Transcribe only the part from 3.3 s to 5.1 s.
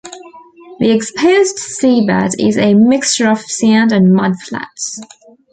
sand and mud flats.